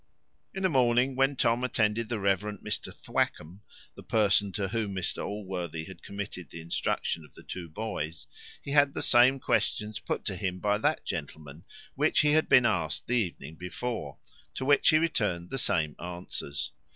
In 0.55 0.63
the 0.63 0.69
morning, 0.69 1.15
when 1.15 1.35
Tom 1.35 1.63
attended 1.63 2.09
the 2.09 2.17
reverend 2.19 2.61
Mr 2.65 2.91
Thwackum, 2.91 3.61
the 3.93 4.01
person 4.01 4.51
to 4.53 4.69
whom 4.69 4.95
Mr 4.95 5.23
Allworthy 5.23 5.83
had 5.83 6.01
committed 6.01 6.49
the 6.49 6.59
instruction 6.59 7.23
of 7.23 7.35
the 7.35 7.43
two 7.43 7.69
boys, 7.69 8.25
he 8.63 8.71
had 8.71 8.95
the 8.95 9.03
same 9.03 9.39
questions 9.39 9.99
put 9.99 10.25
to 10.25 10.35
him 10.35 10.57
by 10.59 10.79
that 10.79 11.05
gentleman 11.05 11.65
which 11.93 12.21
he 12.21 12.31
had 12.31 12.49
been 12.49 12.65
asked 12.65 13.05
the 13.05 13.13
evening 13.13 13.57
before, 13.57 14.17
to 14.55 14.65
which 14.65 14.89
he 14.89 14.97
returned 14.97 15.51
the 15.51 15.59
same 15.59 15.95
answers. 15.99 16.71